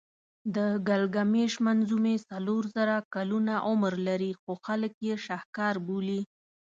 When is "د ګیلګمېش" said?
0.55-1.53